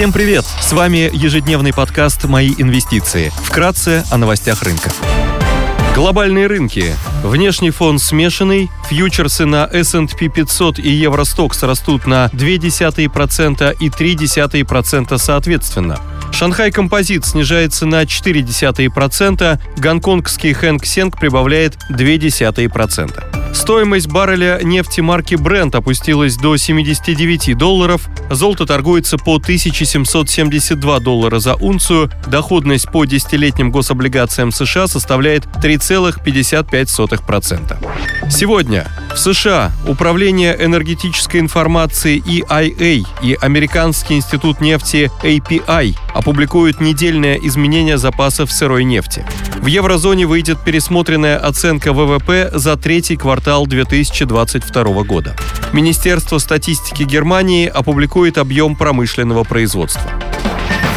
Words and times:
Всем 0.00 0.14
привет! 0.14 0.46
С 0.46 0.72
вами 0.72 1.10
ежедневный 1.12 1.74
подкаст 1.74 2.24
«Мои 2.24 2.54
инвестиции». 2.56 3.30
Вкратце 3.44 4.02
о 4.10 4.16
новостях 4.16 4.62
рынка. 4.62 4.90
Глобальные 5.94 6.46
рынки. 6.46 6.94
Внешний 7.22 7.68
фон 7.68 7.98
смешанный. 7.98 8.70
Фьючерсы 8.88 9.44
на 9.44 9.68
S&P 9.70 10.28
500 10.28 10.78
и 10.78 10.88
Евростокс 10.88 11.62
растут 11.64 12.06
на 12.06 12.30
0,2% 12.32 13.76
и 13.78 13.88
0,3% 13.90 15.18
соответственно. 15.18 16.00
Шанхай 16.32 16.72
Композит 16.72 17.26
снижается 17.26 17.84
на 17.84 18.04
0,4%, 18.04 19.60
гонконгский 19.76 20.54
Хэнк 20.54 20.86
Сенг 20.86 21.20
прибавляет 21.20 21.76
0,2%. 21.90 23.29
Стоимость 23.52 24.08
барреля 24.08 24.60
нефти 24.62 25.00
марки 25.00 25.34
Brent 25.34 25.76
опустилась 25.76 26.36
до 26.36 26.56
79 26.56 27.56
долларов, 27.56 28.08
золото 28.30 28.66
торгуется 28.66 29.18
по 29.18 29.36
1772 29.36 31.00
доллара 31.00 31.38
за 31.38 31.54
унцию, 31.54 32.10
доходность 32.26 32.90
по 32.90 33.04
десятилетним 33.04 33.70
гособлигациям 33.70 34.52
США 34.52 34.86
составляет 34.86 35.44
3,55%. 35.62 38.19
Сегодня 38.30 38.86
в 39.12 39.18
США 39.18 39.72
Управление 39.86 40.56
энергетической 40.58 41.40
информации 41.40 42.22
EIA 42.22 43.04
и 43.22 43.36
Американский 43.40 44.14
институт 44.14 44.60
нефти 44.60 45.10
API 45.22 45.96
опубликуют 46.14 46.80
недельное 46.80 47.34
изменение 47.34 47.98
запасов 47.98 48.52
сырой 48.52 48.84
нефти. 48.84 49.26
В 49.60 49.66
еврозоне 49.66 50.26
выйдет 50.26 50.62
пересмотренная 50.64 51.38
оценка 51.38 51.92
ВВП 51.92 52.50
за 52.54 52.76
третий 52.76 53.16
квартал 53.16 53.66
2022 53.66 55.02
года. 55.02 55.36
Министерство 55.72 56.38
статистики 56.38 57.02
Германии 57.02 57.66
опубликует 57.66 58.38
объем 58.38 58.76
промышленного 58.76 59.42
производства. 59.42 60.08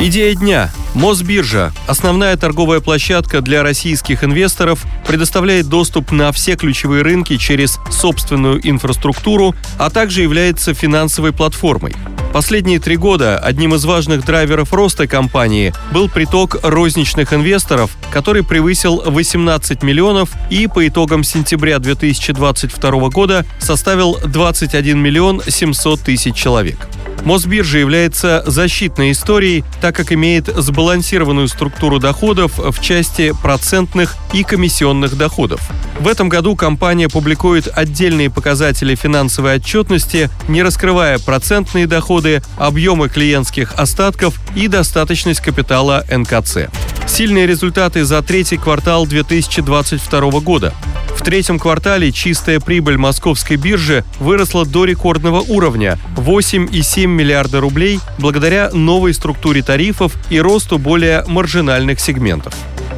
Идея 0.00 0.34
дня. 0.34 0.70
Мосбиржа, 0.94 1.72
основная 1.86 2.36
торговая 2.36 2.80
площадка 2.80 3.40
для 3.40 3.62
российских 3.62 4.24
инвесторов, 4.24 4.84
предоставляет 5.06 5.68
доступ 5.68 6.12
на 6.12 6.32
все 6.32 6.54
ключевые 6.54 7.02
рынки 7.02 7.38
через 7.38 7.78
собственную 7.90 8.60
инфраструктуру, 8.68 9.54
а 9.78 9.88
также 9.88 10.22
является 10.22 10.74
финансовой 10.74 11.32
платформой. 11.32 11.94
Последние 12.32 12.78
три 12.78 12.96
года 12.96 13.38
одним 13.38 13.74
из 13.74 13.84
важных 13.84 14.24
драйверов 14.24 14.72
роста 14.72 15.06
компании 15.06 15.74
был 15.92 16.08
приток 16.08 16.56
розничных 16.62 17.32
инвесторов, 17.32 17.90
который 18.10 18.42
превысил 18.42 19.02
18 19.04 19.82
миллионов 19.82 20.30
и 20.50 20.66
по 20.66 20.86
итогам 20.86 21.24
сентября 21.24 21.78
2022 21.78 23.08
года 23.10 23.44
составил 23.58 24.18
21 24.24 24.98
миллион 24.98 25.42
700 25.46 26.00
тысяч 26.00 26.34
человек. 26.34 26.88
Мосбиржа 27.24 27.78
является 27.78 28.42
защитной 28.46 29.12
историей, 29.12 29.64
так 29.80 29.94
как 29.94 30.12
имеет 30.12 30.46
сбалансированную 30.46 31.48
структуру 31.48 31.98
доходов 31.98 32.58
в 32.58 32.80
части 32.80 33.32
процентных 33.42 34.16
и 34.32 34.42
комиссионных 34.42 35.16
доходов. 35.16 35.60
В 36.00 36.08
этом 36.08 36.28
году 36.28 36.56
компания 36.56 37.08
публикует 37.08 37.68
отдельные 37.72 38.30
показатели 38.30 38.94
финансовой 38.94 39.56
отчетности, 39.56 40.30
не 40.48 40.62
раскрывая 40.62 41.18
процентные 41.18 41.86
доходы, 41.86 42.42
объемы 42.56 43.08
клиентских 43.08 43.74
остатков 43.76 44.40
и 44.56 44.68
достаточность 44.68 45.40
капитала 45.40 46.04
НКЦ. 46.10 46.68
Сильные 47.06 47.46
результаты 47.46 48.04
за 48.04 48.22
третий 48.22 48.56
квартал 48.56 49.06
2022 49.06 50.40
года. 50.40 50.74
В 51.22 51.24
третьем 51.24 51.60
квартале 51.60 52.10
чистая 52.10 52.58
прибыль 52.58 52.96
московской 52.96 53.56
биржи 53.56 54.04
выросла 54.18 54.66
до 54.66 54.84
рекордного 54.84 55.38
уровня– 55.40 55.96
8,7 56.16 57.06
миллиарда 57.06 57.60
рублей 57.60 58.00
благодаря 58.18 58.70
новой 58.72 59.14
структуре 59.14 59.62
тарифов 59.62 60.16
и 60.30 60.40
росту 60.40 60.78
более 60.78 61.24
маржинальных 61.28 62.00
сегментов. 62.00 62.54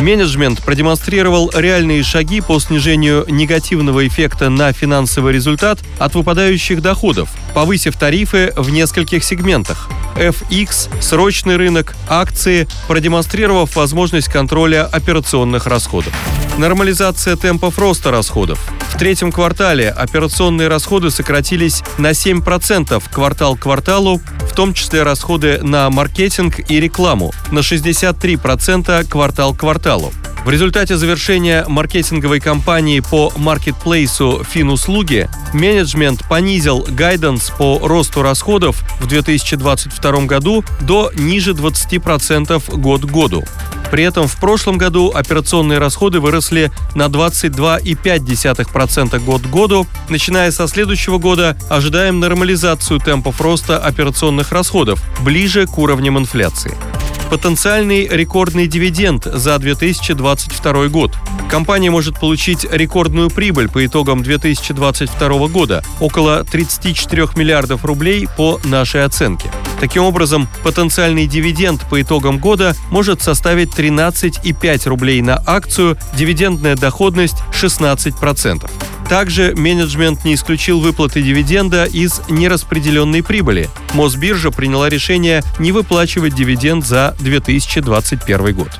Менеджмент 0.00 0.64
продемонстрировал 0.64 1.52
реальные 1.54 2.02
шаги 2.02 2.40
по 2.40 2.58
снижению 2.58 3.24
негативного 3.28 4.04
эффекта 4.04 4.50
на 4.50 4.72
финансовый 4.72 5.32
результат 5.32 5.78
от 6.00 6.16
выпадающих 6.16 6.82
доходов, 6.82 7.30
повысив 7.54 7.96
тарифы 7.96 8.52
в 8.56 8.70
нескольких 8.70 9.22
сегментах. 9.22 9.88
FX, 10.16 10.90
срочный 11.00 11.54
рынок, 11.54 11.94
акции, 12.08 12.66
продемонстрировав 12.88 13.76
возможность 13.76 14.26
контроля 14.26 14.86
операционных 14.86 15.68
расходов. 15.68 16.12
Нормализация 16.58 17.36
темпов 17.36 17.78
роста 17.78 18.10
расходов. 18.10 18.58
В 18.88 18.98
третьем 18.98 19.30
квартале 19.30 19.90
операционные 19.90 20.66
расходы 20.66 21.12
сократились 21.12 21.84
на 21.98 22.10
7% 22.10 23.00
квартал 23.12 23.56
к 23.56 23.60
кварталу, 23.60 24.20
в 24.40 24.54
том 24.56 24.74
числе 24.74 25.04
расходы 25.04 25.60
на 25.62 25.88
маркетинг 25.88 26.58
и 26.68 26.80
рекламу 26.80 27.32
на 27.52 27.60
63% 27.60 29.08
квартал 29.08 29.54
к 29.54 29.60
кварталу. 29.60 30.12
В 30.44 30.50
результате 30.50 30.96
завершения 30.96 31.64
маркетинговой 31.68 32.40
кампании 32.40 33.00
по 33.00 33.32
маркетплейсу 33.36 34.42
Финуслуги 34.48 35.28
менеджмент 35.52 36.26
понизил 36.28 36.86
гайденс 36.88 37.50
по 37.50 37.78
росту 37.82 38.22
расходов 38.22 38.82
в 39.00 39.06
2022 39.06 40.20
году 40.22 40.64
до 40.80 41.10
ниже 41.14 41.52
20% 41.52 42.76
год 42.76 43.02
к 43.02 43.10
году. 43.10 43.44
При 43.90 44.04
этом 44.04 44.28
в 44.28 44.36
прошлом 44.36 44.78
году 44.78 45.10
операционные 45.14 45.78
расходы 45.78 46.20
выросли 46.20 46.70
на 46.94 47.06
22,5% 47.06 49.18
год 49.24 49.42
к 49.42 49.46
году. 49.46 49.86
Начиная 50.08 50.50
со 50.50 50.66
следующего 50.68 51.18
года 51.18 51.56
ожидаем 51.68 52.20
нормализацию 52.20 53.00
темпов 53.00 53.40
роста 53.40 53.78
операционных 53.78 54.52
расходов 54.52 55.02
ближе 55.20 55.66
к 55.66 55.78
уровням 55.78 56.18
инфляции 56.18 56.76
потенциальный 57.30 58.06
рекордный 58.08 58.66
дивиденд 58.66 59.24
за 59.24 59.58
2022 59.58 60.88
год. 60.88 61.14
Компания 61.50 61.90
может 61.90 62.18
получить 62.18 62.64
рекордную 62.70 63.30
прибыль 63.30 63.68
по 63.68 63.84
итогам 63.84 64.22
2022 64.22 65.48
года– 65.48 65.82
около 66.00 66.44
34 66.44 67.28
миллиардов 67.36 67.84
рублей 67.84 68.28
по 68.36 68.60
нашей 68.64 69.04
оценке. 69.04 69.50
Таким 69.80 70.02
образом, 70.02 70.48
потенциальный 70.64 71.26
дивиденд 71.26 71.88
по 71.88 72.00
итогам 72.00 72.38
года 72.38 72.74
может 72.90 73.22
составить 73.22 73.70
13,5 73.70 74.88
рублей 74.88 75.22
на 75.22 75.42
акцию, 75.46 75.96
дивидендная 76.14 76.76
доходность 76.76 77.36
16%. 77.52 78.68
Также 79.08 79.54
менеджмент 79.54 80.24
не 80.24 80.34
исключил 80.34 80.80
выплаты 80.80 81.22
дивиденда 81.22 81.86
из 81.86 82.20
нераспределенной 82.28 83.22
прибыли. 83.22 83.70
Мосбиржа 83.94 84.50
приняла 84.50 84.88
решение 84.88 85.42
не 85.58 85.72
выплачивать 85.72 86.34
дивиденд 86.34 86.86
за 86.86 87.16
2021 87.20 88.54
год. 88.54 88.70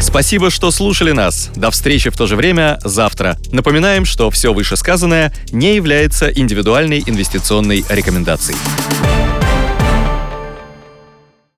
Спасибо, 0.00 0.50
что 0.50 0.70
слушали 0.70 1.12
нас. 1.12 1.50
До 1.56 1.70
встречи 1.70 2.10
в 2.10 2.16
то 2.16 2.26
же 2.26 2.36
время 2.36 2.78
завтра. 2.84 3.36
Напоминаем, 3.50 4.04
что 4.04 4.30
все 4.30 4.52
вышесказанное 4.52 5.32
не 5.50 5.74
является 5.74 6.28
индивидуальной 6.28 7.02
инвестиционной 7.04 7.84
рекомендацией. 7.88 8.58